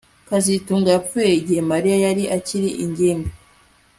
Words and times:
kazitunga 0.29 0.89
yapfuye 0.95 1.29
igihe 1.39 1.61
Mariya 1.71 1.97
yari 2.05 2.23
akiri 2.37 2.69
ingimbi 2.83 3.29